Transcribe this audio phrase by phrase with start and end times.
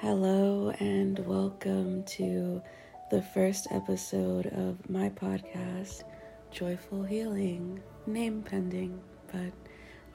[0.00, 2.62] Hello, and welcome to
[3.10, 6.04] the first episode of my podcast,
[6.52, 7.82] Joieful Healing.
[8.06, 9.00] Name pending,
[9.32, 9.52] but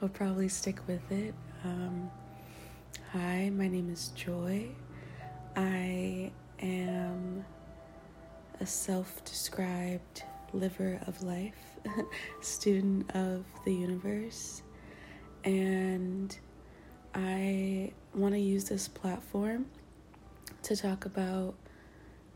[0.00, 1.34] I'll probably stick with it.
[1.64, 2.10] Um,
[3.12, 4.68] hi, my name is Joy.
[5.54, 7.44] I am
[8.60, 10.22] a self described
[10.54, 11.76] liver of life,
[12.40, 14.62] student of the universe,
[15.44, 16.34] and
[17.14, 19.66] I want to use this platform
[20.62, 21.54] to talk about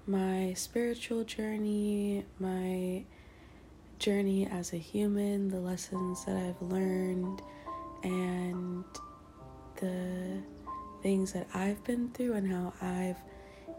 [0.07, 3.05] my spiritual journey, my
[3.99, 7.43] journey as a human, the lessons that I've learned,
[8.05, 8.85] and
[9.77, 10.41] the
[11.03, 13.19] things that I've been through, and how I've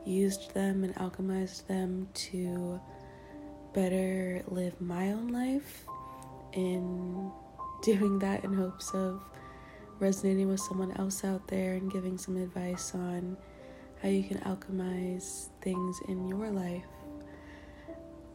[0.06, 2.81] used them and alchemized them to
[3.73, 5.86] better live my own life
[6.54, 7.31] in
[7.84, 9.23] doing that in hopes of
[9.99, 13.38] resonating with someone else out there and giving some advice on
[14.02, 16.86] how you can alchemize things in your life.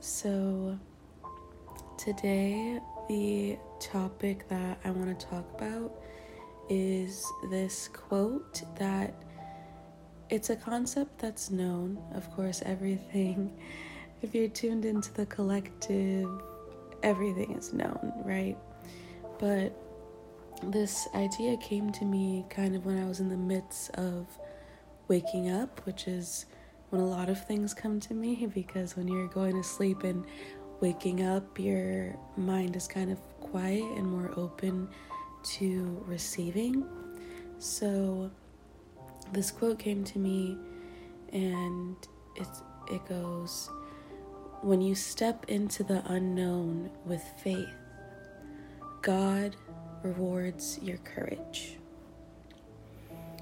[0.00, 0.78] So,
[1.96, 5.92] today, the topic that I want to talk about
[6.68, 9.14] is this quote that
[10.30, 11.98] it's a concept that's known.
[12.14, 13.52] Of course, everything,
[14.22, 16.28] if you're tuned into the collective,
[17.02, 18.56] everything is known, right?
[19.38, 19.83] But
[20.62, 24.26] this idea came to me kind of when I was in the midst of
[25.08, 26.46] waking up, which is
[26.90, 30.24] when a lot of things come to me because when you're going to sleep and
[30.80, 34.88] waking up, your mind is kind of quiet and more open
[35.42, 36.86] to receiving.
[37.58, 38.30] So
[39.32, 40.56] this quote came to me
[41.32, 41.96] and
[42.36, 42.48] it
[42.90, 43.70] it goes
[44.62, 47.74] when you step into the unknown with faith
[49.02, 49.56] God
[50.04, 51.78] rewards your courage.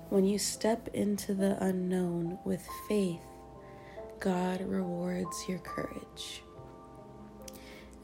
[0.09, 3.21] When you step into the unknown with faith,
[4.21, 6.43] God rewards your courage.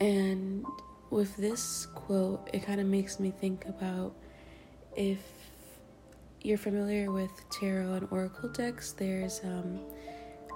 [0.01, 0.65] And
[1.11, 4.15] with this quote, it kind of makes me think about
[4.97, 5.19] if
[6.43, 9.81] you're familiar with tarot and oracle decks, there's, um,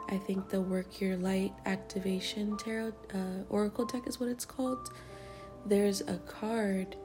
[0.09, 4.91] I think, the Work Your Light Activation Tarot uh, Oracle deck is what it's called.
[5.67, 6.97] There's a card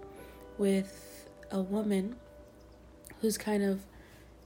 [0.58, 2.16] with a woman
[3.22, 3.82] who's kind of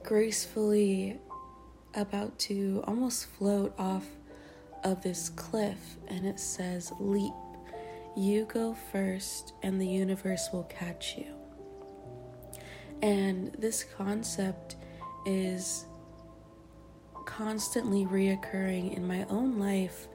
[0.02, 1.18] gracefully
[1.94, 4.06] about to almost float off
[4.84, 7.32] of this cliff, and it says, Leap.
[8.16, 11.34] You go first, and the universe will catch you.
[13.00, 14.76] And this concept
[15.24, 15.86] is
[17.24, 20.08] constantly reoccurring in my own life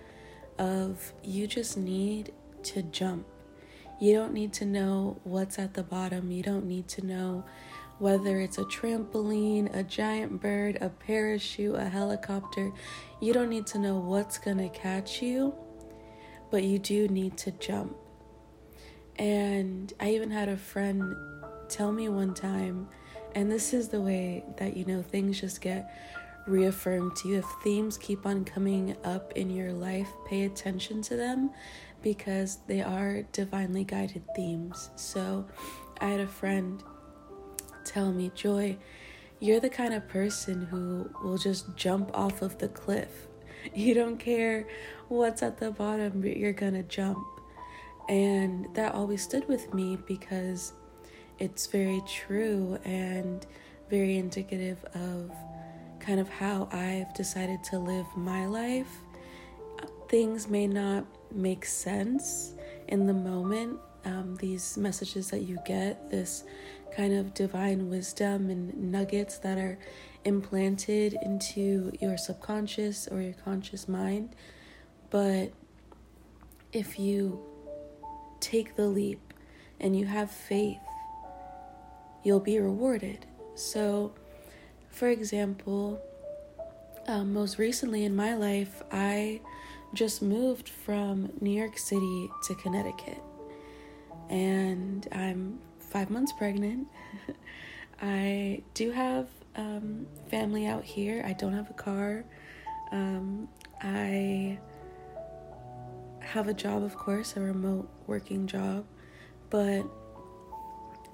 [0.60, 2.34] of you just need
[2.64, 3.26] to jump
[4.00, 6.32] you don't need to know what's at the bottom.
[6.32, 7.44] You don't need to know
[8.00, 12.72] whether it's a trampoline, a giant bird, a parachute, a helicopter.
[13.20, 15.56] You don't need to know what's going to catch you,
[16.52, 17.96] but you do need to jump.
[19.18, 21.16] And I even had a friend
[21.70, 22.88] tell me one time,
[23.34, 25.92] and this is the way that you know things just get
[26.46, 27.40] reaffirmed to you.
[27.40, 31.50] If themes keep on coming up in your life, pay attention to them
[32.02, 34.90] because they are divinely guided themes.
[34.96, 35.46] So
[36.00, 36.84] I had a friend
[37.86, 38.78] tell me, Joy,
[39.40, 43.28] you're the kind of person who will just jump off of the cliff.
[43.74, 44.66] You don't care
[45.10, 47.26] what's at the bottom, you're gonna jump.
[48.08, 50.72] And that always stood with me because
[51.40, 53.46] it's very true and
[53.90, 55.32] very indicative of
[56.00, 59.02] kind of how I've decided to live my life.
[60.08, 62.54] Things may not make sense
[62.88, 63.80] in the moment.
[64.06, 66.44] Um, these messages that you get, this
[66.96, 69.78] kind of divine wisdom and nuggets that are
[70.24, 74.36] implanted into your subconscious or your conscious mind.
[75.10, 75.52] But
[76.72, 77.40] if you
[78.40, 79.34] take the leap
[79.80, 80.80] and you have faith,
[82.24, 83.26] you'll be rewarded.
[83.56, 84.14] So,
[84.90, 86.02] for example,
[87.08, 89.42] um, most recently in my life, I
[89.94, 93.22] just moved from New York City to Connecticut.
[94.30, 96.88] And I'm five months pregnant.
[98.02, 101.24] I do have um, family out here.
[101.26, 102.26] I don't have a car.
[102.92, 103.48] Um,
[103.82, 104.60] I
[106.20, 108.86] have a job, of course, a remote working job.
[109.50, 109.86] But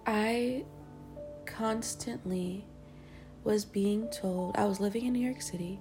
[0.06, 0.66] I
[1.46, 2.66] constantly
[3.44, 5.80] was being told, I was living in New York City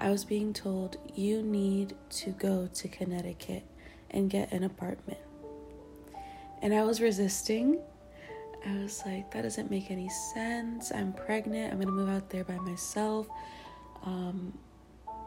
[0.00, 3.64] I was being told you need to go to Connecticut
[4.10, 5.20] and get an apartment.
[6.62, 7.80] And I was resisting.
[8.66, 10.92] I was like, that doesn't make any sense.
[10.92, 11.72] I'm pregnant.
[11.72, 13.28] I'm going to move out there by myself.
[14.04, 14.52] um,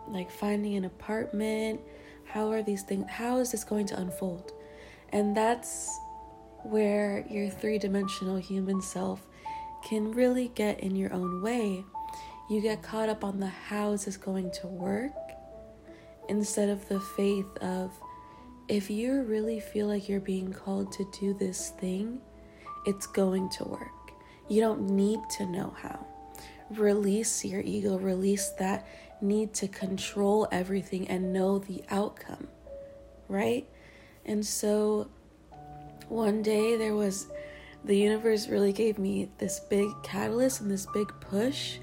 [0.07, 1.79] like finding an apartment.
[2.25, 3.05] How are these things?
[3.09, 4.53] How is this going to unfold?
[5.09, 5.97] And that's
[6.63, 9.27] where your three dimensional human self
[9.83, 11.83] can really get in your own way.
[12.51, 15.13] You get caught up on the how is this going to work
[16.27, 17.93] instead of the faith of
[18.67, 22.19] if you really feel like you're being called to do this thing,
[22.85, 24.11] it's going to work.
[24.49, 26.05] You don't need to know how.
[26.71, 28.85] Release your ego, release that
[29.21, 32.49] need to control everything and know the outcome,
[33.29, 33.65] right?
[34.25, 35.09] And so
[36.09, 37.27] one day there was
[37.85, 41.77] the universe really gave me this big catalyst and this big push,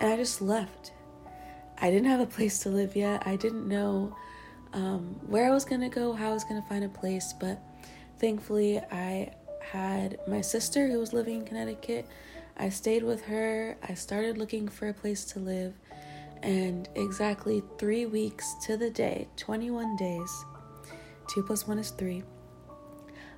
[0.00, 0.92] and I just left.
[1.78, 3.26] I didn't have a place to live yet.
[3.26, 4.16] I didn't know
[4.72, 7.58] um, where I was gonna go, how I was gonna find a place, but
[8.18, 12.06] thankfully I had my sister who was living in Connecticut.
[12.56, 13.76] I stayed with her.
[13.88, 15.74] I started looking for a place to live,
[16.42, 20.44] and exactly three weeks to the day, 21 days,
[21.28, 22.22] two plus one is three,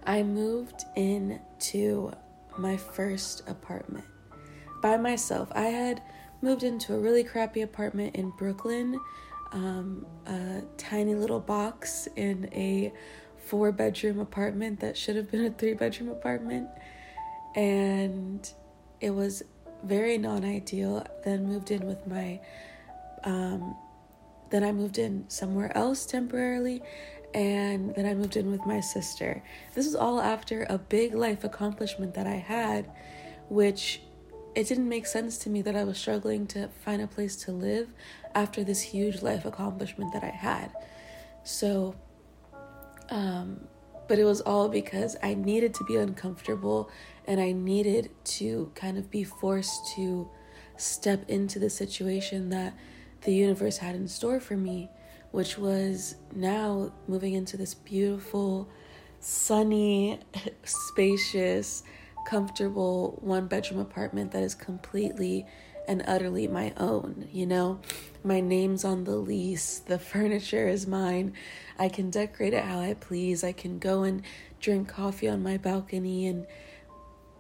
[0.05, 2.12] I moved into
[2.58, 4.05] my first apartment
[4.81, 5.50] by myself.
[5.55, 6.03] I had
[6.42, 9.00] moved into a really crappy apartment in Brooklyn,
[9.52, 12.92] um, a tiny little box in a
[13.38, 16.68] four bedroom apartment that should have been a three bedroom apartment.
[17.54, 18.48] And
[19.00, 19.42] it was
[19.84, 21.06] very non ideal.
[21.24, 22.40] Then moved in with my,
[23.24, 23.76] um,
[24.50, 26.82] then I moved in somewhere else temporarily
[27.34, 29.42] and then I moved in with my sister.
[29.74, 32.90] This is all after a big life accomplishment that I had,
[33.48, 34.00] which
[34.56, 37.53] it didn't make sense to me that I was struggling to find a place to
[37.53, 37.88] live
[38.35, 40.73] after this huge life accomplishment that I had.
[41.44, 41.94] So,
[43.11, 43.69] um,
[44.08, 46.91] but it was all because I needed to be uncomfortable
[47.26, 50.29] and I needed to kind of be forced to
[50.76, 52.75] step into the situation that
[53.23, 54.91] the universe had in store for me
[55.37, 58.67] which was now moving into this beautiful,
[59.20, 60.19] sunny,
[60.64, 61.82] spacious,
[62.26, 65.46] comfortable one bedroom apartment that is completely
[65.88, 67.28] and utterly my own.
[67.32, 67.81] You know,
[68.25, 71.32] my name's on the lease, the furniture is mine.
[71.78, 73.43] I can decorate it how I please.
[73.44, 74.23] I can go and
[74.61, 76.46] drink coffee on my balcony and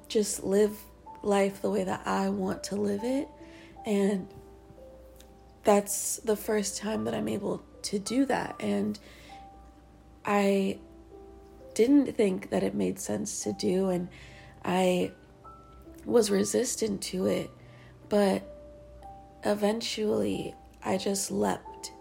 [0.08, 0.78] just live
[1.22, 3.28] life the way that I want to live it.
[3.84, 4.28] And
[5.64, 8.54] that's the first time that I'm able to do that.
[8.60, 8.98] And
[10.24, 10.78] I
[11.74, 14.08] didn't think that it made sense to do, and
[14.66, 15.12] I
[16.04, 17.50] was resistant to it.
[18.08, 18.42] But
[19.44, 20.54] eventually,
[20.84, 21.92] I just leapt,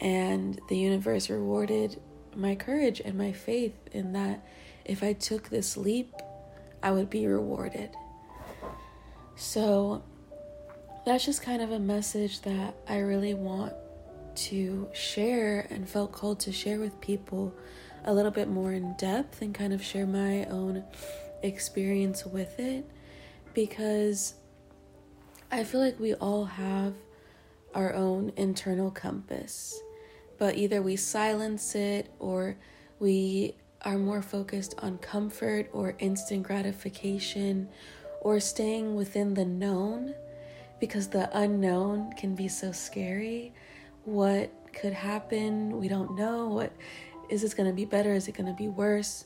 [0.00, 2.00] and the universe rewarded
[2.34, 4.44] my courage and my faith in that
[4.84, 6.12] if I took this leap,
[6.82, 7.90] I would be rewarded.
[9.36, 10.02] So
[11.04, 13.74] that's just kind of a message that I really want
[14.34, 17.54] to share and felt called to share with people
[18.04, 20.84] a little bit more in depth and kind of share my own
[21.42, 22.88] experience with it
[23.54, 24.34] because
[25.50, 26.94] I feel like we all have
[27.74, 29.80] our own internal compass,
[30.38, 32.56] but either we silence it or
[32.98, 33.54] we
[33.84, 37.68] are more focused on comfort or instant gratification
[38.20, 40.14] or staying within the known
[40.80, 43.52] because the unknown can be so scary
[44.04, 45.78] what could happen.
[45.78, 46.72] We don't know what
[47.28, 48.12] is this going to be better?
[48.12, 49.24] Is it going to be worse?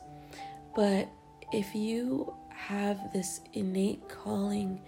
[0.75, 1.08] But
[1.52, 4.80] if you have this innate calling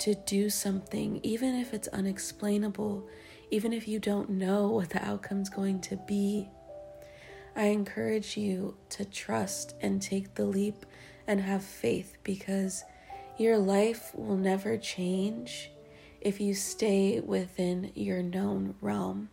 [0.00, 3.06] to do something, even if it's unexplainable,
[3.50, 6.48] even if you don't know what the outcome's going to be,
[7.54, 10.86] I encourage you to trust and take the leap
[11.26, 12.82] and have faith because
[13.38, 15.70] your life will never change
[16.20, 19.28] if you stay within your known realm,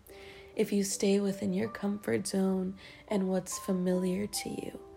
[0.56, 2.76] if you stay within your comfort zone
[3.08, 4.89] and what's familiar to you.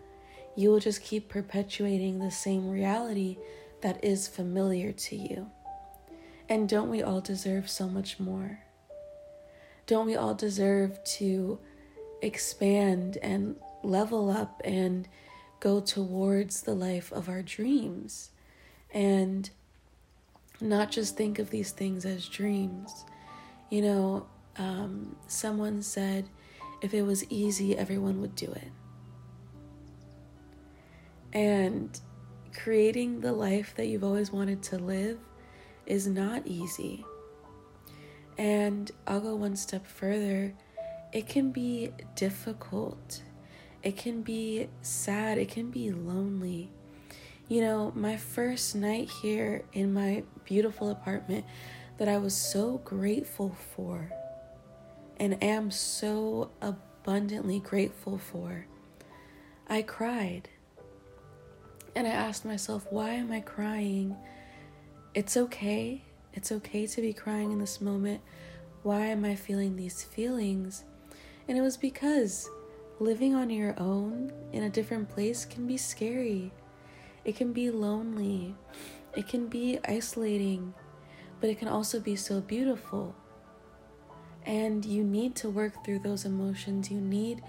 [0.55, 3.39] You will just keep perpetuating the same reality
[3.81, 5.51] that is familiar to you.
[6.49, 8.61] And don't we all deserve so much more?
[9.87, 11.59] Don't we all deserve to
[12.21, 15.09] expand and level up and
[15.61, 18.31] go towards the life of our dreams?
[18.93, 19.49] And
[20.61, 23.05] not just think of these things as dreams.
[23.71, 26.29] You know, um, someone said
[26.83, 28.71] if it was easy, everyone would do it.
[31.33, 31.99] And
[32.55, 35.19] creating the life that you've always wanted to live
[35.87, 37.05] is not easy.
[38.39, 40.55] And I'll go one step further.
[41.13, 43.23] It can be difficult.
[43.83, 45.39] It can be sad.
[45.39, 46.71] It can be lonely.
[47.49, 51.45] You know, my first night here in my beautiful apartment,
[51.99, 54.11] that I was so grateful for
[55.19, 58.67] and am so abundantly grateful for,
[59.69, 60.49] I cried.
[61.95, 64.17] And I asked myself, why am I crying?
[65.15, 66.03] It's okay.
[66.33, 68.23] It's okay to be crying in this moment.
[68.83, 70.85] Why am I feeling these feelings?
[71.49, 72.49] And it was because
[72.99, 76.53] living on your own in a different place can be scary.
[77.25, 78.55] It can be lonely.
[79.17, 80.73] It can be isolating.
[81.41, 83.15] But it can also be so beautiful.
[84.47, 86.91] And you need to work through those emotions.
[86.91, 87.43] You need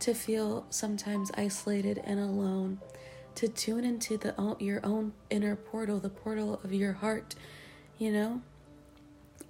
[0.00, 2.78] to feel sometimes isolated and alone,
[3.36, 7.34] to tune into the your own inner portal, the portal of your heart,
[7.98, 8.42] you know?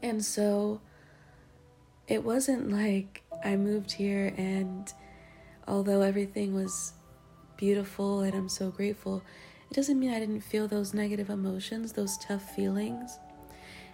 [0.03, 0.81] And so
[2.07, 4.93] it wasn't like I moved here and
[5.67, 6.93] although everything was
[7.57, 9.23] beautiful and I'm so grateful,
[9.71, 13.19] it doesn't mean I didn't feel those negative emotions, those tough feelings.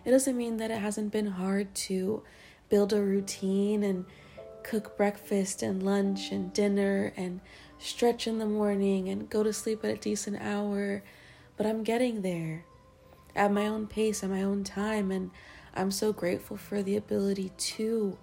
[0.04, 2.22] It doesn't mean that it hasn't been hard to
[2.68, 4.04] build a routine and
[4.62, 7.40] cook breakfast and lunch and dinner and
[7.82, 11.02] stretch in the morning and go to sleep at a decent hour.
[11.56, 12.64] But I'm getting there
[13.34, 15.10] at my own pace, at my own time.
[15.10, 15.30] And
[15.74, 18.18] I'm so grateful for the ability to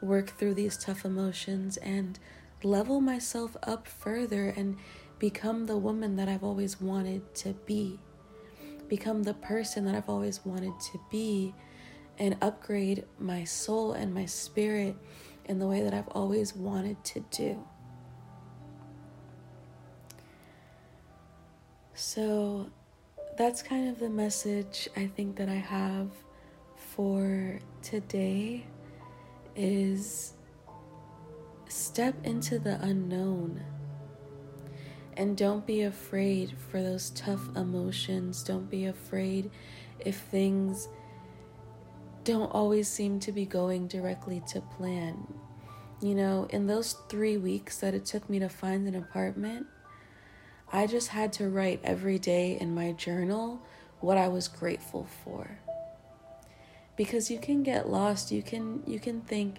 [0.00, 2.18] work through these tough emotions and
[2.62, 4.78] level myself up further and
[5.18, 8.00] become the woman that I've always wanted to be.
[8.88, 11.54] Become the person that I've always wanted to be
[12.18, 14.96] and upgrade my soul and my spirit
[15.44, 17.64] in the way that I've always wanted to do.
[21.94, 22.70] So
[23.36, 26.10] that's kind of the message I think that I have
[26.76, 28.66] for today
[29.54, 30.34] is
[31.68, 33.62] step into the unknown
[35.16, 38.42] and don't be afraid for those tough emotions.
[38.42, 39.50] Don't be afraid
[39.98, 40.88] if things
[42.24, 45.26] don't always seem to be going directly to plan.
[46.00, 49.66] You know, in those three weeks that it took me to find an apartment,
[50.72, 53.60] I just had to write every day in my journal
[54.00, 55.58] what I was grateful for.
[56.96, 59.58] Because you can get lost, you can you can think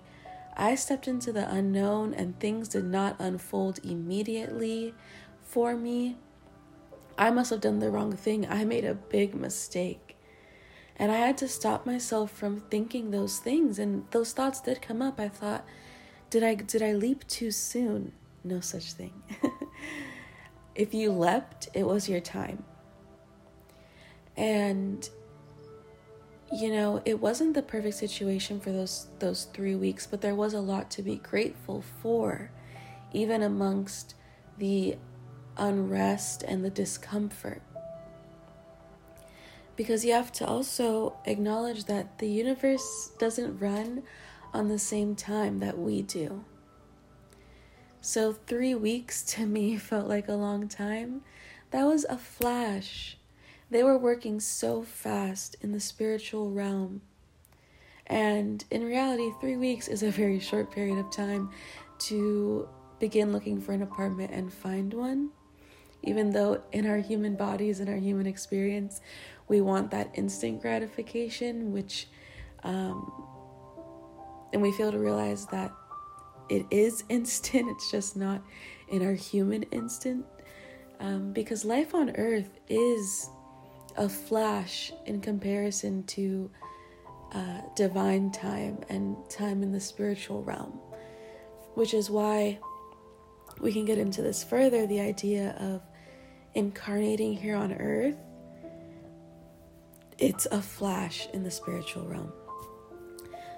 [0.55, 4.95] I stepped into the unknown and things did not unfold immediately
[5.43, 6.17] for me.
[7.17, 8.47] I must have done the wrong thing.
[8.49, 10.17] I made a big mistake.
[10.95, 15.01] And I had to stop myself from thinking those things and those thoughts did come
[15.01, 15.19] up.
[15.19, 15.65] I thought,
[16.31, 18.13] did I did I leap too soon?
[18.43, 19.13] No such thing.
[20.75, 22.63] if you leapt, it was your time.
[24.35, 25.07] And
[26.51, 30.53] you know, it wasn't the perfect situation for those those 3 weeks, but there was
[30.53, 32.51] a lot to be grateful for
[33.11, 34.15] even amongst
[34.57, 34.97] the
[35.57, 37.61] unrest and the discomfort
[39.75, 44.03] because you have to also acknowledge that the universe doesn't run
[44.53, 46.43] on the same time that we do.
[48.05, 51.21] So, three weeks to me felt like a long time.
[51.71, 53.17] That was a flash.
[53.71, 57.01] They were working so fast in the spiritual realm.
[58.05, 61.51] And in reality, three weeks is a very short period of time
[61.99, 62.67] to
[62.99, 65.29] begin looking for an apartment and find one.
[66.01, 68.99] Even though in our human bodies and our human experience,
[69.47, 72.09] we want that instant gratification, which,
[72.63, 73.09] um,
[74.51, 75.71] and we fail to realize that
[76.49, 78.41] it is instant, it's just not
[78.89, 80.25] in our human instant.
[80.99, 83.29] Um, because life on earth is
[83.97, 86.49] a flash in comparison to
[87.33, 90.79] uh, divine time and time in the spiritual realm,
[91.73, 92.59] which is why
[93.59, 95.81] we can get into this further the idea of
[96.55, 98.15] incarnating here on earth
[100.17, 102.31] it's a flash in the spiritual realm.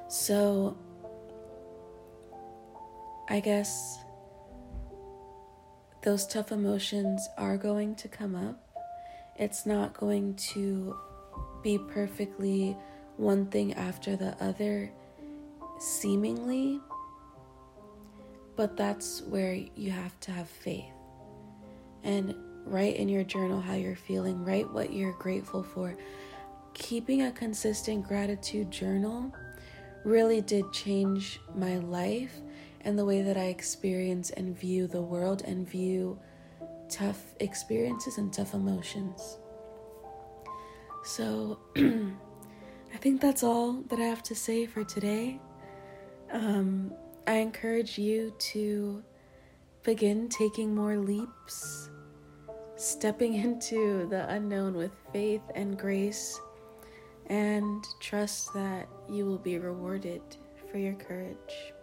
[0.08, 0.78] So,
[3.28, 4.00] I guess
[6.04, 8.62] those tough emotions are going to come up.
[9.38, 10.96] It's not going to
[11.64, 12.78] be perfectly
[13.18, 14.92] one thing after the other,
[15.80, 16.80] seemingly,
[18.56, 20.94] but that's where you have to have faith.
[22.04, 25.98] And write in your journal how you're feeling, write what you're grateful for
[26.76, 29.34] keeping a consistent gratitude journal
[30.04, 32.42] really did change my life
[32.86, 36.20] and the way that I experience and view the world and view
[36.88, 39.40] tough experiences and tough emotions.
[41.04, 45.40] So, I think that's all that I have to say for today.
[46.32, 46.94] Um,
[47.28, 49.04] I encourage you to
[49.84, 51.90] begin taking more leaps,
[52.76, 56.40] stepping into the unknown with faith and grace
[57.28, 60.22] and trust that you will be rewarded
[60.72, 61.74] for your courage.